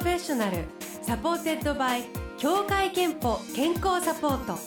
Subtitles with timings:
[0.00, 0.64] ロフェッショナル
[1.02, 2.04] supported by
[2.38, 4.58] 協会けんぽ健康サポート。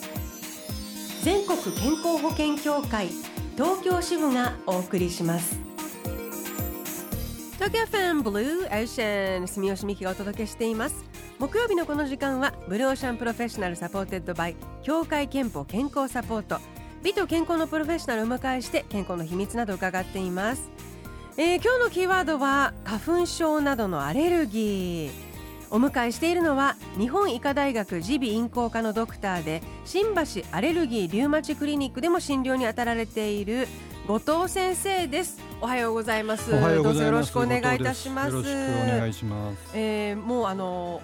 [1.23, 3.07] 全国健康保険協会
[3.55, 5.57] 東京支部がお送りします。
[7.53, 11.03] 東京 FM Blue Ocean 住吉美紀がお届けしています。
[11.39, 16.59] 木曜日のこの時間は Blue Ocean Professional supported by 協会けんぽ健康サポート。
[17.01, 20.69] 美と健康のプロフェッショナルを迎えして健康の秘密など伺っています。
[21.35, 25.11] えー、今日のキーワードは花粉症などのアレルギー。
[25.71, 33.67] お迎えしているのは日本医科大学耳鼻咽喉科のドクターで新橋アレルギーリウマチクリニックでも診療に当たられている
[34.07, 35.39] 後藤先生です。
[35.59, 36.53] おはようございます。
[36.53, 37.03] おはようございます。
[37.05, 38.29] よろしくお願いいたします。
[38.29, 41.01] よろしくお願いしますえー、もうあの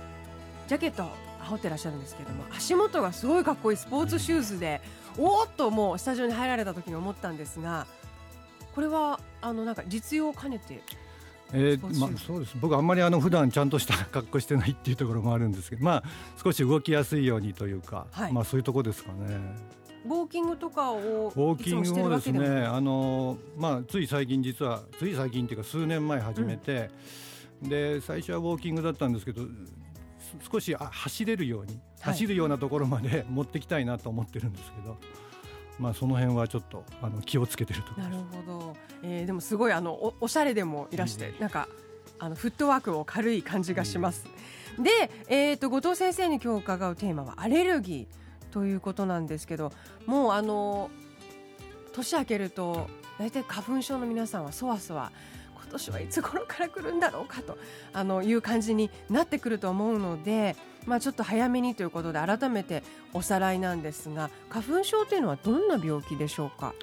[0.67, 4.81] ジャケット羽織ってらっしゃるんですけども足元がすごいかっこいいスポーツシューズで
[5.17, 7.87] おーっともうスタジオに入られた時に思ったんですが
[8.73, 10.81] これはあのなんか実用を兼ねて
[11.51, 12.55] えー、まあ、そうです。
[12.59, 16.03] 僕あんまりあの普段ちゃんとした格好してないっていうところもあるんですけどまあ
[16.41, 19.39] 少し動きやすいようにというか、はい、まあそういうところですかね。
[20.05, 26.89] ウォーキングとかをウォーキングもですねあの、まあ、つい最近実はつい最近っていうか数年前始めて、
[27.61, 29.41] うん、で最初はウォーキングだったんですけど
[30.51, 34.97] 少し走れるように、走るようなところまで持ってきたいなと思ってるんですけど。
[35.79, 41.67] まあ、その辺はちょっとあの気をつけてるとなるほど、えー、でもすごいあのおおしゃれでもいらして、うん、なんか
[42.19, 44.25] あのフットワークも軽い感じがします。
[44.77, 44.89] うん、で、
[45.29, 49.71] えーと、後藤先生に今日伺うテーマはアレルギーということなんですけど
[50.05, 50.89] もうあの
[51.93, 55.11] 年明けると大体花粉症の皆さんはそわそわ
[55.69, 57.59] 今年はいつ頃から来るんだろうかと
[57.93, 60.55] あのいう感じになってくると思うので
[60.87, 66.73] まあ、ちょっと早めにということで改めておさらいなんですが花粉症というのはどんな病気でしょうか？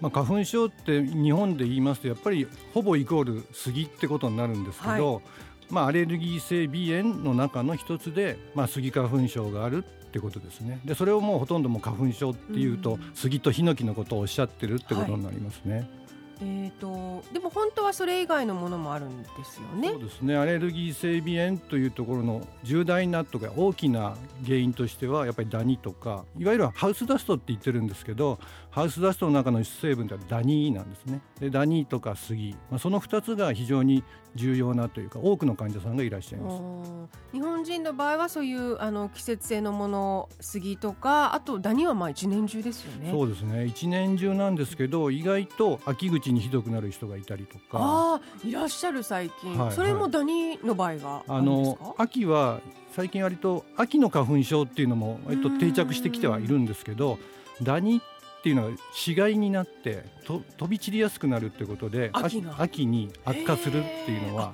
[0.00, 5.24] まあ、花粉症って日本で言いますとやっぱりほぼイコール杉ってことになるんですけど、はい、
[5.70, 15.74] まあ、アレルギー性鼻炎の中の一つで、まあ、杉花粉症があるってことですねでそれをもうほとんども花粉症っていうと、うん、杉とヒノキのことをおっしゃってるってことになりますね。
[15.74, 16.05] はい
[16.42, 19.88] えーと、でも本当はそれ以外のものもあるんですよね。
[19.88, 20.36] そうですね。
[20.36, 28.38] アレルギー性鼻炎というところの重大なとか大きな原因としてはやっぱりダニとかいわゆるハウスダストって言ってるんですけど
[28.70, 31.20] ハウスダストの中の主成分ではダニなんですね。
[31.40, 34.04] でダニとか杉、まあ、その2つが非常に
[34.34, 36.86] 重要なというか多くの患者さんがいらっしゃいます。
[37.32, 43.10] 日本人の場合はそういうあの季節性のもの杉とかあとダニはまあ一年中ですよね。
[43.10, 43.64] そうですね。
[43.64, 48.20] 一年中なんですけど意外と秋口にひどくなる人がいたりとか。
[48.44, 52.60] いらっしゃる最近、はい、それもダニの場合があの秋は
[52.92, 57.18] 最近割と秋の花粉症っていうのも割と定着してきてはいるんですけど
[57.62, 64.52] ダニっていうのは死骸になってと飛び散りやすくなるってことで秋秋に悪化するっていうのは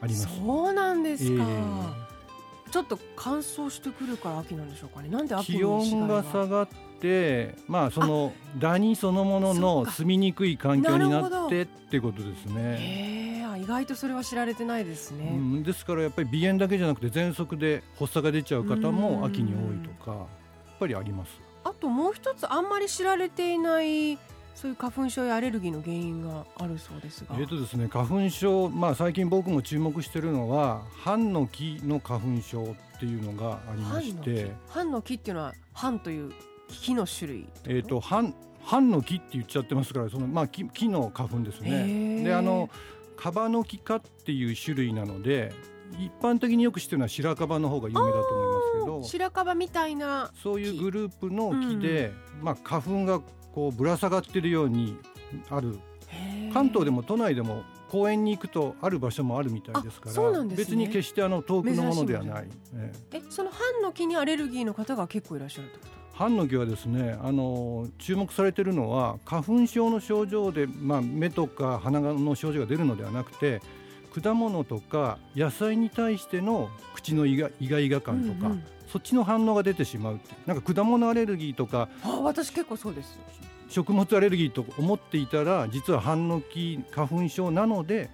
[0.00, 0.28] あります。
[0.38, 5.08] そうなんですか、えー、ちょっと乾燥してくるから秋なんでしょうかね。
[5.08, 6.68] なんで気温が下がっ
[7.02, 13.32] て、まあそのダニそのものの住みにくい環境になってってことですね。
[13.60, 20.26] 意外とそれは知られてないですね、うん、ですからやっぱり鼻炎だけじゃなくて喘息で発作が出ちゃう方も秋に多いとかやっ
[20.80, 21.40] ぱりあります。
[21.62, 24.18] あともう一つあんまり知られていない
[24.54, 27.36] そういう花粉症やアレルギーの原因があるそうですが。
[27.38, 32.62] えっ、とですね、花粉症、まあ最近僕も注目しているのは、半の木の花粉症
[32.96, 34.52] っていうのがありまして。
[34.68, 36.32] 半の木っていうのは、半という
[36.80, 37.48] 木の種類。
[37.66, 42.22] えっ、と、半、半の木って言っちゃってますから、その、まあ木、木の花粉ですね。
[42.24, 42.70] で、あの、
[43.16, 45.52] カバノキ科っていう種類なので、
[45.98, 53.20] 一般的によく知ってるのは白樺の方が有名だと思いますけど白樺みたいなそういうグループの木で、うん、まあ、花粉が
[53.52, 54.96] こうぶら下がってるように
[55.50, 55.78] ある。
[56.52, 62.48] 関東でも都内でも公園に行くとある場所もあるみたいですから、ね、別に決してあの遠くのものではない。
[62.74, 62.92] え。
[63.12, 66.01] えその半の木にアレルギーの方が結構いらっしゃるってこと？
[66.22, 73.60] 半の木はですねあの注目されているのは花粉症の症状で、まあ、目とか鼻の症状が出るのではなくて
[74.14, 83.18] 果物とか野菜に対しての口のイガイガイガ感とか、うんうん、そっちの反応が出てしまうなんか果物アレルギーとかあ私結構そうです。
[83.68, 88.10] 食物アレルギーと思っていたら実は半の木花粉症なので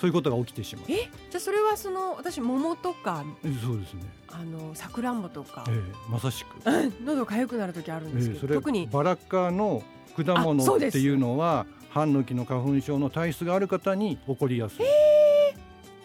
[0.00, 0.84] そういうことが起きてしまう。
[0.88, 3.24] え、じゃあそれはその私桃とか、
[3.64, 4.02] そうですね。
[4.28, 6.56] あのさくらんぼとか、ええ、まさしく。
[7.04, 9.82] 喉痒くなる時あるんですけど、え特にバラ科の
[10.16, 14.84] 果物っていうのは半の木の花粉症の体質がある方に起こりやすい。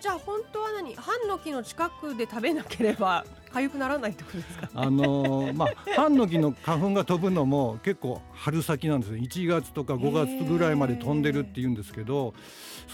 [0.01, 0.41] じゃあ本
[0.83, 9.19] 何ハンノキの近くで食べなければ痒くならないってことですか、ね、あのー、まあハンノキの花粉が飛ぶのも結構春先なんですね。
[9.19, 12.33] 1月とか5月ぐらいまで飛んでるって言うんですけど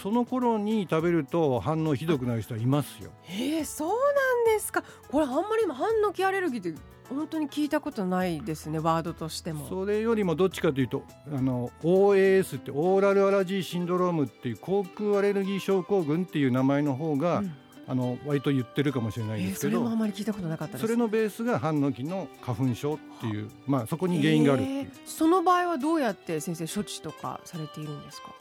[0.00, 3.10] その頃に食べると反応ひどくなる人はいますよ。
[3.28, 4.84] ええそうなんですか。
[5.10, 9.66] これあんまり今ハンノキアレルギーって本当に聞いたことないですねワードとしても。
[9.68, 11.02] それよりもどっちかというと
[11.34, 17.52] あの OAS ってオーラルアラジーシンドロームっていう口腔アレルギー症候群っていう名前の方が、うん、
[17.90, 28.32] あの割と言ってるかもしれないんですけど、えー、それもあまり聞いたことなかったそれのベースがハンノキの花粉症っていうまあそこに原因があるえー、その場合はどうやって先生処置とかされているんですか？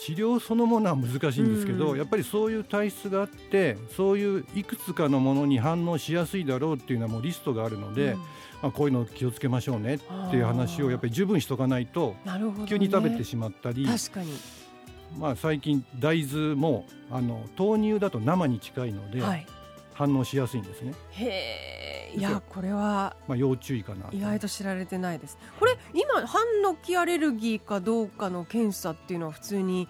[0.00, 8.24] 治療そのものは難しいんですけど、うん、やっぱりそういう体質があってそういういくつかのものに反応しやすいだろうっていうのはもうリストがあるので、うん、ま
[8.64, 9.98] あ、こういうの気をつけましょうねっ
[10.30, 12.14] ていう話をやっぱり十分しとかないと、
[12.68, 13.86] 急に食べてしまったり。
[13.86, 14.32] 確かに
[15.16, 19.46] まあ、最近大豆もあの豆乳だと生に近いので、はい、
[19.94, 20.94] 反応しやすいんですね。
[21.10, 24.06] へえ、いやこれはまあ要注意かな。
[24.12, 25.38] 意外と知られてないです。
[25.58, 29.88] これ今ハンノキアレルギーかどうかの検査っていうのは普通に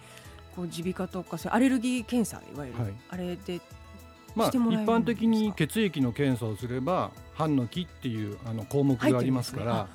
[0.55, 3.61] こう耳鼻科とかそアレルギー検査いわゆる、はい、あれで
[4.35, 9.89] まあ、一般的に血液の検査をすれば半の木っていうあの項目がありますから、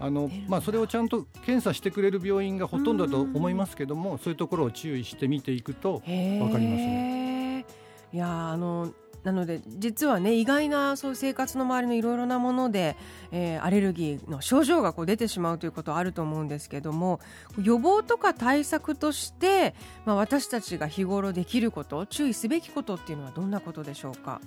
[0.00, 7.64] あのまあ、それをちゃんと検査してくれる病院がほとんどだと思いますけどもそういうところを注意して見ていくと分かりますね。
[8.12, 8.92] いやあの
[9.22, 12.96] なので実はね意外なそう生活の周りのいろいろなもので、
[13.32, 17.20] えー、アレルギーの症状がこう出てしまうということはあると思うんですけども
[17.62, 19.74] 予防とか対策として、
[20.04, 24.42] まあ、私たちが日頃できること注意すべきことっていうのはどんなことでしょうか？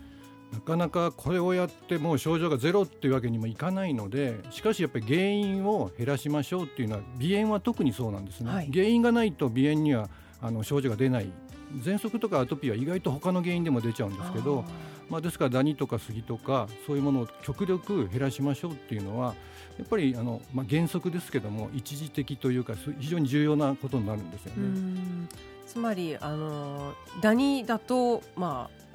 [0.53, 10.09] なかなかこれをやってもう症状がゼロっていうわけにもいかないのでしかしやっぱり原因を減らしましょうっていうのは鼻炎は特にそうなんですね、はい、原因がないと鼻炎には
[10.41, 11.29] あの症状が出ない。
[11.83, 14.63] 喘息とかアトピーは意外と他の原因でも出ちゃうんですけど
[15.09, 19.35] まあ、ですからダニとかスギとかそういうものを極力減らしましょうっていうのは
[19.77, 25.27] やっぱりあの、まあ、原則ですけども一時的というか非常に重要なことになるんですよね。
[25.65, 28.86] つまりあのダニだと、まあ、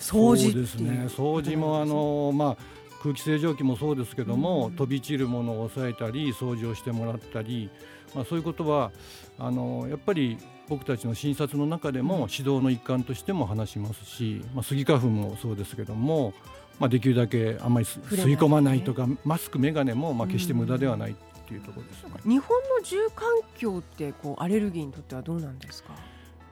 [0.00, 7.70] 掃除ですね掃除もあの、まあ空気清浄機もそうですけども、飛び散るものを抑えたり掃除をしてもらったり、
[8.14, 8.92] まあ、そういうことは
[9.38, 10.36] あのやっぱり
[10.68, 16.34] 僕たちの診察の中でも指導の一環としても話しますし、まあ、スギ花粉もそうですけども、
[16.78, 21.14] まあ、できるだけあんまり吸い込まないとか、マスク眼鏡もまあ決して無駄ではないっ
[21.48, 25.94] ていうところです、ね、日本の住環境ってこうアレルギーにとってはどうなんですか？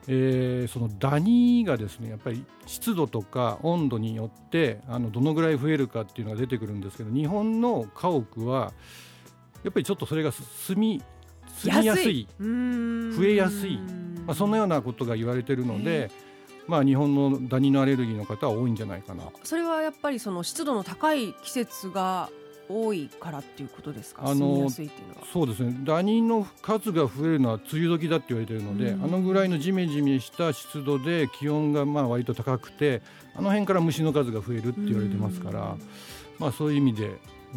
[0.07, 8.73] えー、そのダニがですねやっぱり湿度とか温度によってあのどのぐらい増えるかっていうのが出てくるんですけど日本の家屋は
[9.63, 11.03] やっぱりちょっとそれが住み
[11.47, 13.77] 住みやすい増えやすい、
[14.25, 16.09] まあ、そんなようなことが言われているので。
[16.69, 19.23] まあ、日本のダニのアレルギーの方は多いんじゃないかな。
[19.43, 22.29] それはやっぱりその湿度の高い季節が
[22.69, 24.21] 多いからっていうことですか？
[24.25, 24.69] あの
[25.33, 25.75] そうですね。
[25.83, 33.01] ダニの数が増えるのは梅雨時だって言われているので、あのぐらいのじめじめした湿度で気温がまあ割と高くて
[33.35, 35.75] あの辺から虫の数が増えるって言われてますから、
[36.37, 37.09] まあ、そういう意味でや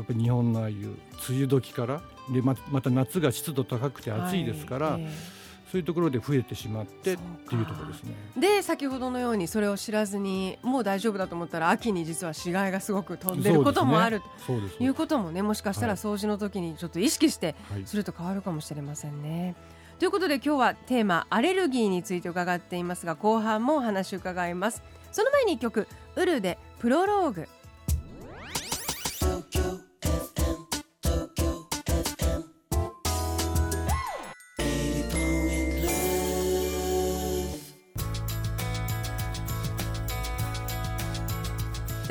[0.03, 0.87] っぱり日本のああいう
[1.29, 2.01] 梅雨時から
[2.33, 4.87] でままた夏が湿度高くて暑いですから。
[4.93, 5.42] はいえー
[5.73, 7.17] そういうところで増えてしまってっ
[7.49, 8.13] ていうところですね。
[8.37, 14.53] で先ほどのようにそれを知らずにもう大丈夫だと思ったら秋に実は死骸がすごく飛んでることもあると
[14.85, 17.55] いうこともねもしかしたら掃除の時にちょっと意識して
[17.87, 19.45] すると変わるかもしれませんね。
[19.45, 19.51] は
[19.97, 24.83] い、ということで今日はテーマアレルギーについて伺っていますが後半もお話を伺います。
[25.11, 27.49] その前に一曲ウルでプロローグ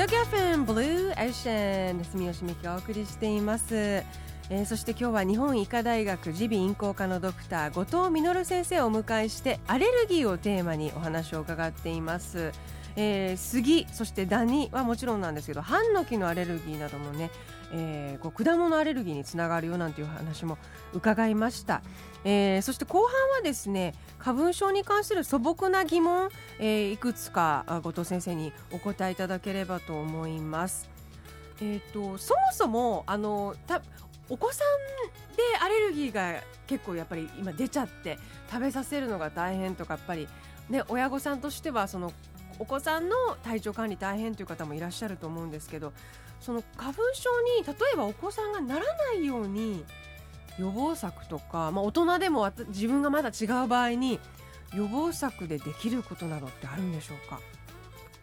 [0.01, 12.51] 東京 FM Blue Ocean 住吉美紀がお送りしています、えー、そして今日は日本医科大学耳鼻咽喉科のドクター後藤実先生をお迎えしてアレルギーをテーマにお話を伺っています。
[12.95, 17.29] えー、スギそしてダニはもちろんなんですけどハンノキのアレルギーなどもね、
[17.73, 20.57] えー、こう果物アレルギーにつながるよなんていう話も
[20.93, 21.81] 伺いました、
[22.23, 30.89] えー、そして後半はですね花粉症に関する素朴な疑問、えー、いくつか後藤先生にお答えいただければと思います。
[31.63, 33.81] えーと、そもそもあのた
[34.29, 38.17] お子さんでアレルギーが結構やっぱり今出ちゃって
[38.49, 40.27] 食べさせるのが大変とかやっぱり、
[40.69, 42.13] ね、親御さんとしてはその
[42.57, 45.93] お子さんの体調管理大変という方もいらっしゃると思うんですけど
[46.41, 47.29] その花粉症
[47.59, 49.85] に例えばお子さんがならないように
[50.57, 54.19] 予防策とか、まあ、大人でも自分がまだ違う場合に
[54.75, 57.39] 予防策でできることなどってあるんでしょうか？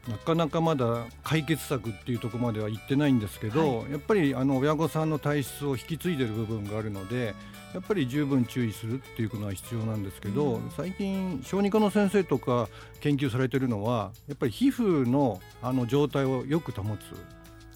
[0.09, 7.35] なかなかまだ解決策っていうところまでは行ってないんですけど、はい、やっぱりあの親御さんの体質を引き継いでる部分があるので
[7.75, 12.71] やっぱり十分注意するっていうのは必要なんですけど、うん、最近小児科の先生とか
[13.01, 17.01] 研究されてるのはやっぱり皮膚のあの状態をよく保つ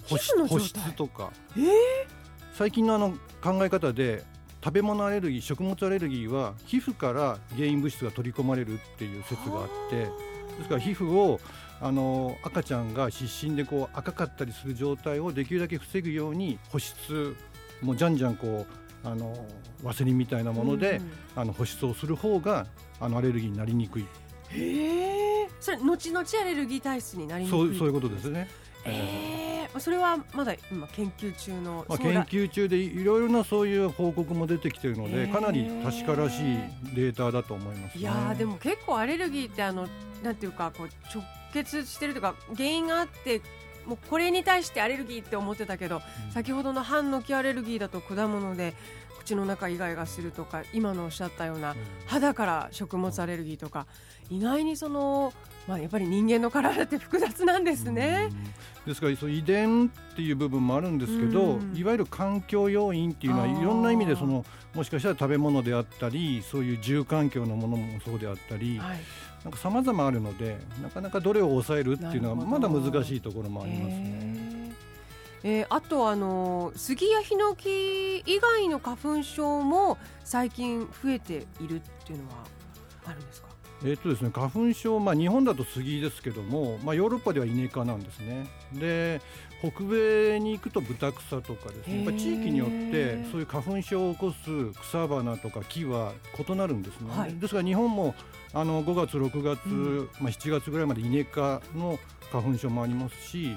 [0.08, 1.64] 保湿とか、えー、
[2.54, 4.24] 最近のあの考え方で
[4.62, 10.08] 食べ物アレルギー食物アレルギーは皮膚から原因物質が取り込まれるっていう説があってで
[10.62, 11.40] すから皮膚を
[11.80, 17.36] あの赤ちゃんが湿疹でこう赤かったりする状態をできるだけ防ぐように保湿
[17.80, 19.46] もうじゃんじゃんこうあの
[19.82, 22.66] ワセリンみたいなもので、うん、あの保湿をする方が
[23.00, 24.06] あのアレルギーになりにくい。
[24.50, 25.48] へえ。
[25.60, 27.58] それ後々アレルギー体質になりにくい。
[27.58, 28.48] そうそういうことですね。
[28.84, 36.58] えー、それはまだ今研究中の、まあ、研究中でいろいろなそういう報告も出てきているのでかなり確からしい
[36.94, 39.88] データだと思います、ね、いやでも結構アレルギーってあの
[40.22, 43.40] なんていうかこう直結してるとか原因があって
[43.86, 48.74] もうこれに対してアレルギーって思ってたけど、うん、先ほどの半の木アレルギーだと果物で
[49.22, 51.76] 口の中以外がするとか今のおっしゃったような
[52.06, 53.86] 肌から食物アレルギーとか
[54.30, 55.32] 意外にその
[55.68, 58.30] まあ、やっぱり人間の体って複雑なんですね。
[58.84, 69.00] ですからそ遺伝っていう部分もあるんですけど、いわゆる環境要因っていうのはいろんな意味でそのもしかしたら食べ物であったりそういう住環境のものもそうであったり、はい、
[69.44, 74.51] なんか様々あるのでなかなかどれを抑えるっていうのはまだ難しいところもありますね。
[75.44, 82.36] えー、あとあの杉やヒノキ以外の花粉症も最近増えているっていうのは
[83.06, 83.48] あるんですか？
[83.84, 88.46] えーとですね、花粉症、まあ、日本だと杉ですけども、まあ、ヨーロッパではイネ科なんですね。
[88.74, 89.20] で
[89.60, 92.04] 北米に行くとブ草とかですね。
[92.04, 96.12] やっぱ地域によってそういう花粉症を起こす草花とか木は
[96.48, 98.14] 異なるんですね、はい、ですから日本も
[98.54, 99.70] あの5月6月、う
[100.02, 101.98] ん、まあ、7月ぐらいまでイネ科の
[102.30, 103.56] 花粉症もありますし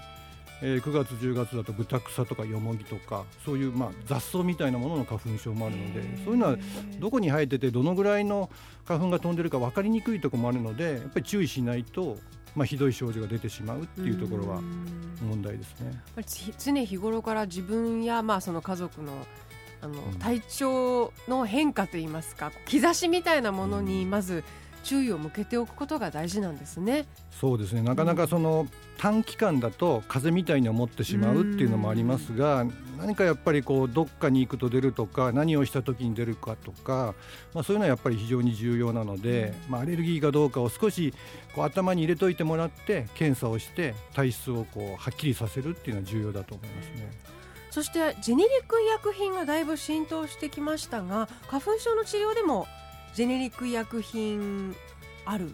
[0.68, 6.58] えー、9月10月だとブタクサとかヨモギとかそういうまあ雑草みたいなものの花粉症もあるのでそういうのは
[7.00, 8.50] どこに生えててどのぐらいの
[8.84, 12.18] 花粉が飛んでるか分かりにくいところもあるのでやっぱり注意しないと
[12.56, 14.62] まあ、ひどい症状が出てしまうっていうところは
[15.22, 16.02] 問題ですね。
[16.58, 19.12] 常日頃から自分やまあその家族の
[19.82, 24.46] あの体調の変化といいますか兆しみたいなものにまず
[24.86, 27.06] 注意を向けておくことが大事なんですね。
[27.32, 32.66] そうですねなかなかその、短期間だと風邪みたいに思ってしまうっていうのもありますが
[32.98, 37.14] 何かやっぱりこうどっかに行くと出るとか何をした時に出るかとか、
[37.54, 41.14] まあ、そういうのはやっぱり非常に重要なので、まあ、アレルギーかどうかを少し
[41.54, 47.12] こう頭に入れといてもらって検査をして体質をこうはっきりさせるっていうのは重要だと思いますね。
[47.70, 52.68] そしてジェネリック医薬品がだいぶ浸透してきましたが花粉症の治療でも
[53.16, 54.76] ジェネリック医薬品
[55.24, 55.50] ある？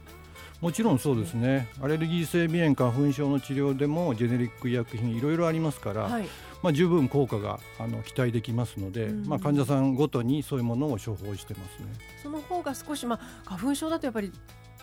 [0.62, 1.68] もちろんそうですね。
[1.80, 6.26] アレルギー性鼻炎花粉症の治療でもジェネリック医薬品いろいろありますから、はい、
[6.64, 11.94] まあ、十分効果があの期待できますので、うん、まあ、患者さんごとにそういうものを処方してますね。
[12.24, 14.32] その方が少し、まあ、花粉症だとやっぱり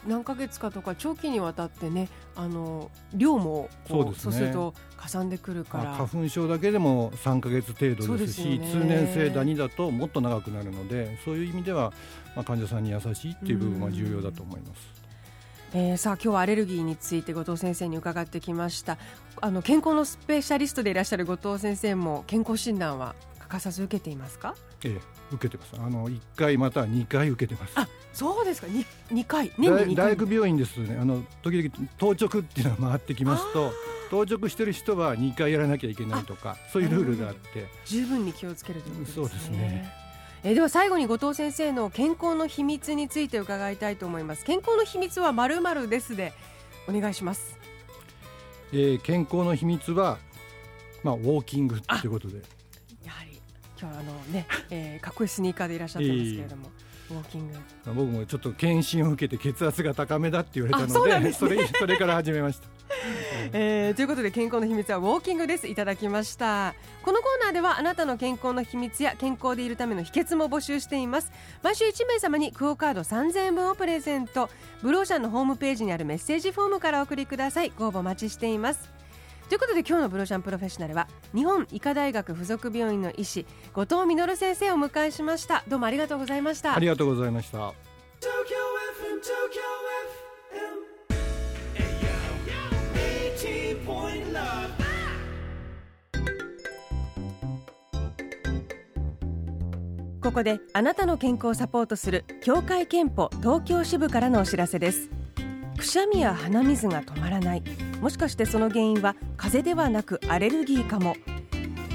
[0.07, 11.93] 何ヶ月かとか長期にわたってねあの量もそうです、ね、そうするとかさんでくるから、花粉症だけでも3か月程度ですし、ね、通年性ダニだともっと長くなるのでそういう意味では、
[12.35, 14.99] まあ、患者さんに優しいっていう部分は重要だと思います。
[15.75, 18.97] えー、さあ今日はアレルギーについて後藤先生に伺ってきました。
[19.41, 23.15] あの健康のスペシャリストでいらっしゃる後藤先生も健康診断は
[23.49, 24.55] 欠かさず受けていますか？
[24.85, 25.01] ええ
[25.33, 25.73] 受けてます。
[25.79, 27.73] あの1回または2回受けてます。
[27.77, 28.67] あそうですか。
[28.67, 29.53] 2, 2回？
[29.59, 29.95] 年に2回？
[29.97, 30.99] 大学病院ですね。
[31.01, 33.73] あの時々当直っていうのが回ってきますと
[34.11, 37.67] 当直してる人は2回やらなきゃいけないとかそういうルールがあって。
[37.87, 39.15] 十分に気をつけるということですね。
[39.15, 39.93] そうですね。
[40.45, 44.45] えー、では最後に後藤先生の健康の秘密について伺いたいと思います。
[44.45, 46.33] 健康の秘密はまるまるですで
[46.89, 47.59] お願いします、
[48.73, 50.19] えー、健康の秘密は
[51.03, 52.41] まあウォーキングということで
[53.81, 56.71] 今日はあのね、 えー、かっこいいスニーカーでいらっしゃったんですけれども、
[57.11, 57.59] ウォーキング。
[57.87, 62.69] 僕もちょっと検診を受けて血圧が高めだって言われたので それそれから始めました。
[63.53, 65.69] えー、ということで健康の秘密はウォーキングです。
[65.69, 66.75] いただきました。
[67.03, 71.31] このコーナーではあなたの健康の秘密や健康でいるための秘訣も募集しています。
[71.63, 74.51] 毎週1名様にクオカード3000円分をプレゼント。
[74.83, 77.73] ブローシャンのホームページにあるメッセージフォームからお送りください。
[77.79, 78.98] ご応募お待ちしています
[79.49, 85.65] ということで今日のブローシャンプロフェッショナルは日本医科大学附属病院の医師後藤実先生をお迎えしました。
[85.67, 86.77] どうもありがとうございました。
[86.77, 87.73] ありがとうございました。
[100.21, 105.09] ここであなたの健康をサポートする協会憲法東京支部からのお知らせです
[105.79, 107.63] くしゃみや鼻水が止まらない。
[108.01, 111.15] もしかしてその原因は風邪ではなくアレルギーかも。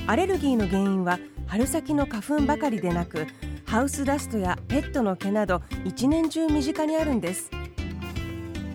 [0.08, 3.28] アレルギーの原因は春先の花粉ばかりでなく
[3.66, 7.52] ハウスダストやペットの毛など一年中身近にあるんです。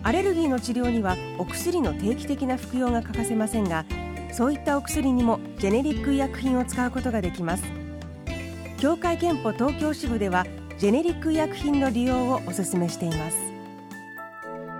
[0.03, 3.85] アレルギーの治療にはお薬の定期的な服用が欠かせませんが
[4.31, 7.63] そういったお薬にもジェネリック医薬品を使うことができます。
[8.77, 10.45] 協会けんぽ東京支部では
[10.77, 13.48] ジェネリック医薬品の利用をお勧めしています。